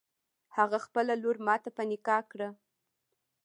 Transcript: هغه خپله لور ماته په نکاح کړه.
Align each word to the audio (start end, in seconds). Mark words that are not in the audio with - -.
هغه 0.57 0.77
خپله 0.85 1.13
لور 1.23 1.37
ماته 1.47 1.69
په 1.77 1.83
نکاح 1.91 2.21
کړه. 2.31 2.49